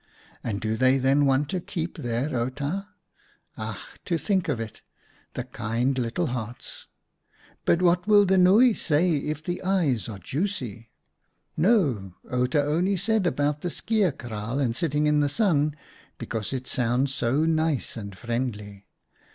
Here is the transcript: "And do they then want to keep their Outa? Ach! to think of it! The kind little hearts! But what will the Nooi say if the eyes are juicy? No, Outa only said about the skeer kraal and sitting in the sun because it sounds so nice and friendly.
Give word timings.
"And 0.43 0.59
do 0.59 0.77
they 0.77 0.97
then 0.97 1.27
want 1.27 1.47
to 1.49 1.59
keep 1.59 1.95
their 1.99 2.35
Outa? 2.35 2.87
Ach! 3.55 3.77
to 4.05 4.17
think 4.17 4.49
of 4.49 4.59
it! 4.59 4.81
The 5.35 5.43
kind 5.43 5.95
little 5.99 6.25
hearts! 6.25 6.87
But 7.65 7.83
what 7.83 8.07
will 8.07 8.25
the 8.25 8.37
Nooi 8.39 8.73
say 8.73 9.17
if 9.17 9.43
the 9.43 9.61
eyes 9.61 10.09
are 10.09 10.17
juicy? 10.17 10.89
No, 11.55 12.15
Outa 12.31 12.63
only 12.63 12.97
said 12.97 13.27
about 13.27 13.61
the 13.61 13.69
skeer 13.69 14.11
kraal 14.11 14.57
and 14.59 14.75
sitting 14.75 15.05
in 15.05 15.19
the 15.19 15.29
sun 15.29 15.75
because 16.17 16.51
it 16.51 16.65
sounds 16.65 17.13
so 17.13 17.45
nice 17.45 17.95
and 17.95 18.17
friendly. 18.17 18.87